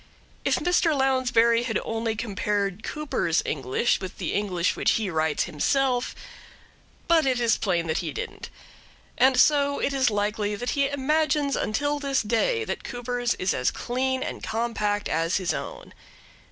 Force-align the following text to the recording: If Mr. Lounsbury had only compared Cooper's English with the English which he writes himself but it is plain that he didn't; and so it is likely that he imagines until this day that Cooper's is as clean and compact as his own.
If 0.43 0.55
Mr. 0.55 0.97
Lounsbury 0.97 1.61
had 1.61 1.77
only 1.85 2.15
compared 2.15 2.81
Cooper's 2.83 3.43
English 3.45 3.99
with 4.01 4.17
the 4.17 4.33
English 4.33 4.75
which 4.75 4.93
he 4.93 5.11
writes 5.11 5.43
himself 5.43 6.15
but 7.07 7.27
it 7.27 7.39
is 7.39 7.55
plain 7.55 7.85
that 7.85 7.99
he 7.99 8.11
didn't; 8.11 8.49
and 9.15 9.39
so 9.39 9.77
it 9.77 9.93
is 9.93 10.09
likely 10.09 10.55
that 10.55 10.71
he 10.71 10.89
imagines 10.89 11.55
until 11.55 11.99
this 11.99 12.23
day 12.23 12.63
that 12.63 12.83
Cooper's 12.83 13.35
is 13.35 13.53
as 13.53 13.69
clean 13.69 14.23
and 14.23 14.41
compact 14.41 15.07
as 15.07 15.37
his 15.37 15.53
own. 15.53 15.93